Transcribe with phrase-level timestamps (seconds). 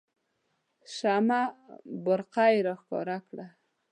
[0.95, 1.41] شمه
[2.05, 3.47] بارقه یې راښکاره کړه.